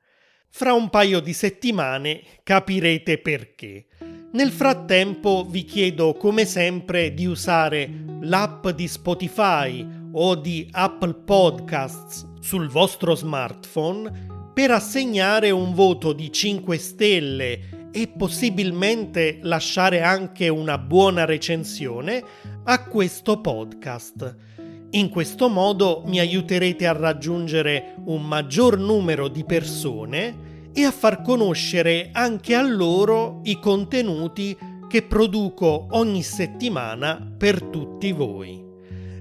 Fra 0.52 0.74
un 0.74 0.90
paio 0.90 1.20
di 1.20 1.34
settimane 1.34 2.22
capirete 2.44 3.20
perché. 3.20 3.88
Nel 4.32 4.52
frattempo 4.52 5.46
vi 5.48 5.64
chiedo 5.64 6.14
come 6.14 6.46
sempre 6.46 7.14
di 7.14 7.26
usare 7.26 7.90
l'app 8.22 8.68
di 8.70 8.88
Spotify 8.88 9.86
o 10.12 10.36
di 10.36 10.68
Apple 10.72 11.16
Podcasts 11.26 12.28
sul 12.40 12.68
vostro 12.68 13.16
smartphone 13.16 14.52
per 14.54 14.72
assegnare 14.72 15.50
un 15.52 15.74
voto 15.74 16.14
di 16.14 16.32
5 16.32 16.78
stelle 16.78 17.79
e 17.92 18.08
possibilmente 18.08 19.40
lasciare 19.42 20.02
anche 20.02 20.48
una 20.48 20.78
buona 20.78 21.26
recensione 21.26 22.24
a 22.64 22.84
questo 22.84 23.42
podcast. 23.42 24.36
In 24.92 25.10
questo 25.10 25.50
modo 25.50 26.04
mi 26.06 26.20
aiuterete 26.20 26.88
a 26.88 26.94
raggiungere 26.94 27.96
un 28.06 28.24
maggior 28.26 28.78
numero 28.78 29.28
di 29.28 29.44
persone 29.44 30.70
e 30.74 30.84
a 30.84 30.92
far 30.92 31.22
conoscere 31.22 32.10
anche 32.12 32.56
a 32.56 32.62
loro 32.62 33.42
i 33.44 33.60
contenuti 33.60 34.58
che 34.88 35.04
produco 35.04 35.88
ogni 35.92 36.24
settimana 36.24 37.34
per 37.38 37.62
tutti 37.62 38.12
voi. 38.12 38.66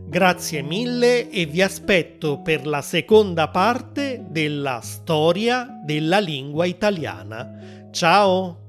Grazie 0.08 0.62
mille 0.62 1.28
e 1.28 1.44
vi 1.44 1.60
aspetto 1.60 2.40
per 2.40 2.66
la 2.66 2.80
seconda 2.80 3.48
parte 3.48 4.24
della 4.30 4.80
storia 4.80 5.68
della 5.84 6.18
lingua 6.18 6.64
italiana. 6.64 7.77
Ciao! 7.92 8.67